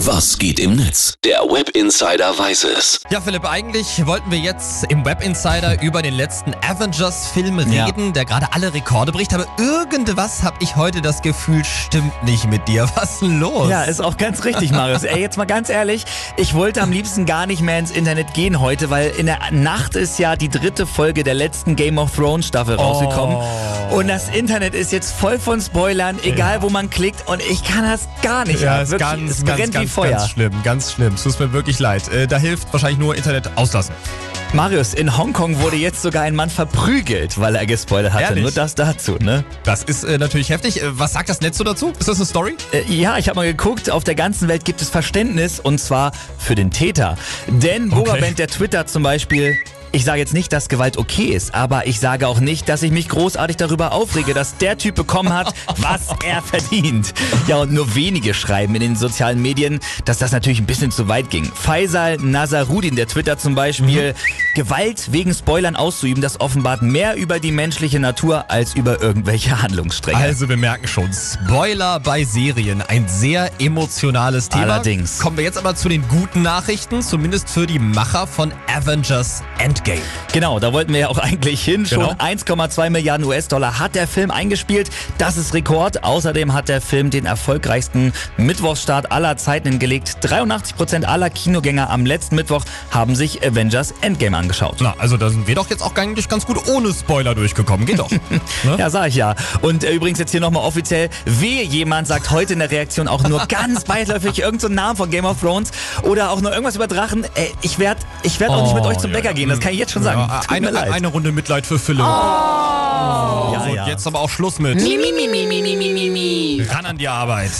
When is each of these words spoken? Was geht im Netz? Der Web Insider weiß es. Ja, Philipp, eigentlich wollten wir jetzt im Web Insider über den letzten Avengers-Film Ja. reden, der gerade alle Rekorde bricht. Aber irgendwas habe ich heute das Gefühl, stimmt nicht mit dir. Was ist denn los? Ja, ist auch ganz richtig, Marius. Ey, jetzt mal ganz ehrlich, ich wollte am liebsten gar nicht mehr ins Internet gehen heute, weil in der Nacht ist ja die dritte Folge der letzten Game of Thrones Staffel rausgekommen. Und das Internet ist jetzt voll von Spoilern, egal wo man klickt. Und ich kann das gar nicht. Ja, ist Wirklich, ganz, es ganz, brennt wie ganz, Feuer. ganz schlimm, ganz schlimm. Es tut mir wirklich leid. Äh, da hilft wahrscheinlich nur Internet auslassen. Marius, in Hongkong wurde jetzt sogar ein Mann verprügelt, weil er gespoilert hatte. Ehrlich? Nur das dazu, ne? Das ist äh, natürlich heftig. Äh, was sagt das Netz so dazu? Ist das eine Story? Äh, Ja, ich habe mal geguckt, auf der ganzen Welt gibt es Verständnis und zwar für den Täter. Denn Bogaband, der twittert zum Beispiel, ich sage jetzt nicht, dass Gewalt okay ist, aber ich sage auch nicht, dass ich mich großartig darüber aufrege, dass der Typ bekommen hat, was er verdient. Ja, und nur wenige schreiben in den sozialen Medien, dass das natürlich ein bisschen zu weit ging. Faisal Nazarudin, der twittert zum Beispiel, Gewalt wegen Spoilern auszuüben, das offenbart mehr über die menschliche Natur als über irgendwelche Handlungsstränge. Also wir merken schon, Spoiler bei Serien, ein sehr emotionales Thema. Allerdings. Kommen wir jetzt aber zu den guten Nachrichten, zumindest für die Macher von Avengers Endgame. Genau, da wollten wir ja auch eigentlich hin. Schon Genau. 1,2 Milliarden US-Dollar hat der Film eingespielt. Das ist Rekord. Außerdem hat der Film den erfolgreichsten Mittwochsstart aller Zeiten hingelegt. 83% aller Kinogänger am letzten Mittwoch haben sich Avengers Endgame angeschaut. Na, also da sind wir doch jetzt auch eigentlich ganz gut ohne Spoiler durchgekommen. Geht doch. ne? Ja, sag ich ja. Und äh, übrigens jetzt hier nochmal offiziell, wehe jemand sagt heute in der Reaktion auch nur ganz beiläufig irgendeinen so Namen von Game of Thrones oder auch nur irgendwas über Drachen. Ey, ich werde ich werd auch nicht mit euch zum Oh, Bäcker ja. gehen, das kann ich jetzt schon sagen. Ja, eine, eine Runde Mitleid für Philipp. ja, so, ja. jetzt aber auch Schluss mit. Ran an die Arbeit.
Was 0.00 0.38
geht 0.38 0.60
im 0.60 0.76
Netz? 0.76 1.14
Der 1.24 1.38
Web 1.40 1.70
Insider 1.70 2.38
weiß 2.38 2.64
es. 2.64 3.00
Ja, 3.10 3.18
Philipp, 3.20 3.50
eigentlich 3.50 4.06
wollten 4.06 4.30
wir 4.30 4.38
jetzt 4.38 4.84
im 4.90 5.04
Web 5.06 5.24
Insider 5.24 5.80
über 5.82 6.02
den 6.02 6.12
letzten 6.12 6.52
Avengers-Film 6.54 7.72
Ja. 7.72 7.86
reden, 7.86 8.12
der 8.12 8.26
gerade 8.26 8.46
alle 8.52 8.74
Rekorde 8.74 9.10
bricht. 9.10 9.32
Aber 9.32 9.46
irgendwas 9.58 10.42
habe 10.42 10.56
ich 10.60 10.76
heute 10.76 11.00
das 11.00 11.22
Gefühl, 11.22 11.64
stimmt 11.64 12.12
nicht 12.24 12.44
mit 12.50 12.68
dir. 12.68 12.86
Was 12.94 13.14
ist 13.14 13.22
denn 13.22 13.40
los? 13.40 13.70
Ja, 13.70 13.84
ist 13.84 14.00
auch 14.02 14.18
ganz 14.18 14.44
richtig, 14.44 14.70
Marius. 14.70 15.02
Ey, 15.04 15.18
jetzt 15.18 15.38
mal 15.38 15.46
ganz 15.46 15.70
ehrlich, 15.70 16.04
ich 16.36 16.52
wollte 16.52 16.82
am 16.82 16.92
liebsten 16.92 17.24
gar 17.24 17.46
nicht 17.46 17.62
mehr 17.62 17.78
ins 17.78 17.90
Internet 17.90 18.34
gehen 18.34 18.60
heute, 18.60 18.90
weil 18.90 19.08
in 19.16 19.24
der 19.26 19.38
Nacht 19.50 19.96
ist 19.96 20.18
ja 20.18 20.36
die 20.36 20.50
dritte 20.50 20.86
Folge 20.86 21.24
der 21.24 21.34
letzten 21.34 21.74
Game 21.74 21.96
of 21.96 22.14
Thrones 22.14 22.46
Staffel 22.48 22.76
rausgekommen. 22.76 23.38
Und 23.92 24.08
das 24.08 24.28
Internet 24.28 24.74
ist 24.74 24.92
jetzt 24.92 25.12
voll 25.12 25.38
von 25.38 25.60
Spoilern, 25.60 26.18
egal 26.22 26.60
wo 26.60 26.68
man 26.68 26.90
klickt. 26.90 27.26
Und 27.28 27.40
ich 27.40 27.64
kann 27.64 27.82
das 27.84 28.08
gar 28.22 28.44
nicht. 28.44 28.60
Ja, 28.60 28.82
ist 28.82 28.90
Wirklich, 28.90 29.08
ganz, 29.08 29.30
es 29.30 29.44
ganz, 29.44 29.56
brennt 29.58 29.74
wie 29.74 29.78
ganz, 29.78 29.85
Feuer. 29.88 30.10
ganz 30.12 30.30
schlimm, 30.30 30.52
ganz 30.64 30.92
schlimm. 30.92 31.14
Es 31.14 31.22
tut 31.22 31.38
mir 31.40 31.52
wirklich 31.52 31.78
leid. 31.78 32.08
Äh, 32.08 32.26
da 32.26 32.38
hilft 32.38 32.72
wahrscheinlich 32.72 32.98
nur 32.98 33.14
Internet 33.14 33.50
auslassen. 33.56 33.94
Marius, 34.52 34.94
in 34.94 35.16
Hongkong 35.16 35.58
wurde 35.60 35.76
jetzt 35.76 36.02
sogar 36.02 36.22
ein 36.22 36.34
Mann 36.34 36.50
verprügelt, 36.50 37.38
weil 37.40 37.56
er 37.56 37.66
gespoilert 37.66 38.12
hatte. 38.12 38.24
Ehrlich? 38.24 38.42
Nur 38.42 38.52
das 38.52 38.74
dazu, 38.76 39.16
ne? 39.20 39.44
Das 39.64 39.82
ist 39.82 40.04
äh, 40.04 40.18
natürlich 40.18 40.50
heftig. 40.50 40.82
Äh, 40.82 40.98
was 40.98 41.12
sagt 41.14 41.28
das 41.28 41.40
Netz 41.40 41.58
so 41.58 41.64
dazu? 41.64 41.92
Ist 41.98 42.08
das 42.08 42.16
eine 42.16 42.26
Story? 42.26 42.56
Äh, 42.72 42.82
Ja, 42.88 43.18
ich 43.18 43.28
habe 43.28 43.36
mal 43.36 43.46
geguckt, 43.46 43.90
auf 43.90 44.04
der 44.04 44.14
ganzen 44.14 44.48
Welt 44.48 44.64
gibt 44.64 44.80
es 44.80 44.88
Verständnis 44.88 45.58
und 45.60 45.78
zwar 45.78 46.12
für 46.38 46.54
den 46.54 46.70
Täter. 46.70 47.16
Denn 47.48 47.90
Bogaband, 47.90 48.38
der 48.38 48.46
twittert 48.48 48.88
zum 48.88 49.02
Beispiel, 49.02 49.56
ich 49.92 50.04
sage 50.04 50.18
jetzt 50.18 50.34
nicht, 50.34 50.52
dass 50.52 50.68
Gewalt 50.68 50.98
okay 50.98 51.26
ist, 51.26 51.54
aber 51.54 51.86
ich 51.86 52.00
sage 52.00 52.28
auch 52.28 52.40
nicht, 52.40 52.68
dass 52.68 52.82
ich 52.82 52.90
mich 52.90 53.08
großartig 53.08 53.56
darüber 53.56 53.92
aufrege, 53.92 54.34
dass 54.34 54.56
der 54.58 54.76
Typ 54.78 54.94
bekommen 54.94 55.32
hat, 55.32 55.54
was 55.78 56.08
er 56.24 56.42
verdient. 56.42 57.14
Ja, 57.46 57.56
und 57.56 57.72
nur 57.72 57.94
wenige 57.94 58.34
schreiben 58.34 58.74
in 58.74 58.80
den 58.80 58.96
sozialen 58.96 59.40
Medien, 59.40 59.80
dass 60.04 60.18
das 60.18 60.32
natürlich 60.32 60.60
ein 60.60 60.66
bisschen 60.66 60.90
zu 60.90 61.08
weit 61.08 61.30
ging. 61.30 61.44
Faisal 61.44 62.16
Nazarudin, 62.18 62.96
der 62.96 63.06
twittert 63.06 63.40
zum 63.40 63.54
Beispiel, 63.54 64.14
Gewalt 64.54 65.12
wegen 65.12 65.32
Spoilern 65.34 65.76
auszuüben, 65.76 66.22
das 66.22 66.40
offenbart 66.40 66.82
mehr 66.82 67.16
über 67.16 67.40
die 67.40 67.52
menschliche 67.52 68.00
Natur 68.00 68.50
als 68.50 68.74
über 68.74 69.00
irgendwelche 69.00 69.62
Handlungsstränge. 69.62 70.18
Also 70.18 70.48
wir 70.48 70.56
merken 70.56 70.88
schon, 70.88 71.10
Spoiler 71.12 72.00
bei 72.00 72.24
Serien, 72.24 72.82
ein 72.82 73.08
sehr 73.08 73.50
emotionales 73.58 74.48
Thema. 74.48 74.64
Allerdings. 74.64 75.18
Kommen 75.18 75.36
wir 75.36 75.44
jetzt 75.44 75.58
aber 75.58 75.74
zu 75.74 75.88
den 75.88 76.06
guten 76.08 76.42
Nachrichten, 76.42 77.02
zumindest 77.02 77.48
für 77.48 77.66
die 77.66 77.78
Macher 77.78 78.26
von 78.26 78.52
Avengers 78.66 79.42
Endgame. 79.58 79.75
Genau, 80.32 80.58
da 80.58 80.72
wollten 80.72 80.92
wir 80.92 81.00
ja 81.00 81.08
auch 81.08 81.18
eigentlich 81.26 81.62
hin. 81.64 81.86
Schon 81.86 81.96
Genau. 82.00 82.12
1,2 82.12 82.90
Milliarden 82.90 83.26
US-Dollar 83.26 83.78
hat 83.78 83.94
der 83.94 84.06
Film 84.06 84.30
eingespielt. 84.30 84.90
Das 85.18 85.36
ist 85.36 85.54
Rekord. 85.54 86.04
Außerdem 86.04 86.52
hat 86.52 86.68
der 86.68 86.80
Film 86.80 87.10
den 87.10 87.26
erfolgreichsten 87.26 88.12
Mittwochsstart 88.36 89.12
aller 89.12 89.36
Zeiten 89.36 89.68
hingelegt. 89.70 90.18
83% 90.22 91.04
aller 91.04 91.30
Kinogänger 91.30 91.90
am 91.90 92.06
letzten 92.06 92.36
Mittwoch 92.36 92.64
haben 92.90 93.14
sich 93.14 93.46
Avengers 93.46 93.94
Endgame 94.02 94.36
angeschaut. 94.36 94.76
Na, 94.80 94.94
also 94.98 95.16
da 95.16 95.30
sind 95.30 95.46
wir 95.46 95.54
doch 95.54 95.70
jetzt 95.70 95.82
auch 95.82 95.94
eigentlich 95.96 96.28
ganz 96.28 96.46
gut 96.46 96.68
ohne 96.68 96.92
Spoiler 96.92 97.34
durchgekommen. 97.34 97.86
Geht 97.86 97.98
doch. 97.98 98.10
ne? 98.64 98.76
Ja, 98.78 98.90
sag 98.90 99.08
ich 99.08 99.14
ja. 99.16 99.34
Und 99.62 99.84
äh, 99.84 99.92
übrigens 99.92 100.18
jetzt 100.18 100.30
hier 100.32 100.40
nochmal 100.40 100.64
offiziell, 100.64 101.08
wehe 101.24 101.62
jemand 101.64 102.06
sagt 102.08 102.30
heute 102.30 102.52
in 102.52 102.58
der 102.58 102.70
Reaktion 102.70 103.08
auch 103.08 103.22
nur 103.28 103.46
ganz 103.48 103.84
beiläufig 103.84 104.38
irgendeinen 104.40 104.56
so 104.60 104.68
Namen 104.68 104.96
von 104.96 105.10
Game 105.10 105.24
of 105.24 105.40
Thrones 105.40 105.70
oder 106.02 106.30
auch 106.30 106.40
nur 106.40 106.50
irgendwas 106.52 106.76
über 106.76 106.86
Drachen. 106.86 107.24
Ey, 107.34 107.52
ich 107.62 107.78
werde 107.78 108.00
ich 108.22 108.38
werd 108.40 108.50
auch 108.50 108.62
nicht 108.62 108.74
mit 108.74 108.84
euch 108.84 108.98
zum 108.98 109.10
Oh, 109.10 109.14
Bäcker 109.14 109.28
ja. 109.28 109.32
gehen, 109.34 109.48
das 109.48 109.60
kann 109.66 109.72
ich 109.72 109.80
jetzt 109.80 109.92
schon 109.92 110.04
sagen. 110.04 110.20
Ja, 110.20 110.42
eine, 110.46 110.78
eine 110.78 111.08
Runde 111.08 111.32
Mitleid 111.32 111.66
für 111.66 111.80
Philipp. 111.80 112.04
ja, 113.52 113.64
so, 113.66 113.74
ja. 113.74 113.88
jetzt 113.88 114.06
aber 114.06 114.20
auch 114.20 114.30
Schluss 114.30 114.60
mit. 114.60 114.80
Ran 116.70 116.86
an 116.86 116.98
die 116.98 117.08
Arbeit. 117.08 117.50